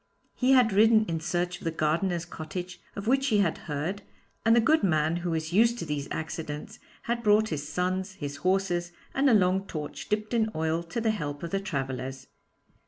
He 0.33 0.53
had 0.53 0.73
ridden 0.73 1.05
in 1.05 1.19
search 1.19 1.59
of 1.59 1.63
the 1.63 1.69
gardener's 1.69 2.25
cottage 2.25 2.81
of 2.95 3.05
which 3.05 3.27
he 3.27 3.37
had 3.37 3.59
heard, 3.69 4.01
and 4.43 4.55
the 4.55 4.59
good 4.59 4.81
man, 4.81 5.17
who 5.17 5.29
was 5.29 5.53
used 5.53 5.77
to 5.77 5.85
these 5.85 6.07
accidents, 6.09 6.79
had 7.03 7.21
brought 7.21 7.49
his 7.49 7.69
sons, 7.69 8.13
his 8.13 8.37
horses, 8.37 8.93
and 9.13 9.29
a 9.29 9.35
long 9.35 9.67
torch 9.67 10.09
dipped 10.09 10.33
in 10.33 10.49
oil 10.55 10.81
to 10.81 11.01
the 11.01 11.11
help 11.11 11.43
of 11.43 11.51
the 11.51 11.59
travellers. 11.59 12.25